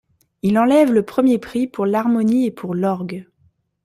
Il 0.41 0.57
enlève 0.57 0.91
le 0.91 1.05
premier 1.05 1.37
prix 1.37 1.67
pour 1.67 1.85
l'harmonie 1.85 2.47
et 2.47 2.51
pour 2.51 2.73
l'orgue. 2.73 3.27